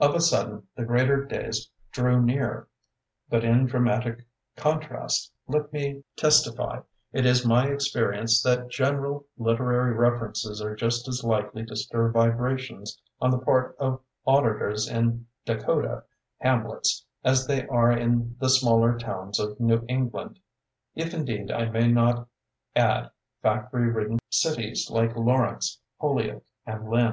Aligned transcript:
Of 0.00 0.16
a 0.16 0.20
sudden, 0.20 0.66
the 0.74 0.84
greater 0.84 1.24
days 1.24 1.70
drew 1.92 2.20
near. 2.20 2.66
But 3.28 3.44
in 3.44 3.66
dramatic 3.66 4.26
contrast, 4.56 5.32
let 5.46 5.72
me 5.72 6.02
tes 6.16 6.44
tify 6.44 6.82
it 7.12 7.24
is 7.24 7.46
my 7.46 7.68
experience 7.68 8.42
that 8.42 8.68
general 8.68 9.26
literary 9.38 9.94
references 9.94 10.60
are 10.60 10.74
just 10.74 11.06
as 11.06 11.22
likely 11.22 11.64
to 11.66 11.76
stir 11.76 12.10
vibrations 12.10 13.00
on 13.20 13.30
the 13.30 13.38
part 13.38 13.76
of 13.78 14.00
audi 14.26 14.58
tors 14.58 14.88
in 14.88 15.26
Dakota 15.46 16.02
hamlets 16.40 17.04
as 17.22 17.46
they 17.46 17.64
are 17.68 17.92
in 17.92 18.34
the 18.40 18.50
smaller 18.50 18.98
towns 18.98 19.38
of 19.38 19.60
New 19.60 19.84
England,— 19.88 20.40
if 20.96 21.14
indeed 21.14 21.52
I 21.52 21.66
may 21.66 21.86
not 21.86 22.26
add 22.74 23.08
factory 23.40 23.88
ridden 23.88 24.18
cities 24.30 24.90
like 24.90 25.14
Lawrence, 25.14 25.78
Holyoke, 26.00 26.44
and 26.66 26.90
Lynn. 26.90 27.08